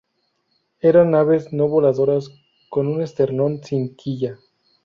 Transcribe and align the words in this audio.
Eran 0.79 1.13
aves 1.13 1.53
no 1.53 1.67
voladoras 1.67 2.31
con 2.71 2.87
un 2.87 3.03
esternón 3.03 3.63
sin 3.63 3.95
quilla. 3.95 4.39